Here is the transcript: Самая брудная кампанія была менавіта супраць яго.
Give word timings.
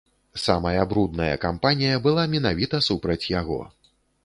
Самая 0.43 0.85
брудная 0.93 1.35
кампанія 1.43 2.01
была 2.07 2.23
менавіта 2.33 2.83
супраць 2.89 3.21
яго. 3.39 3.63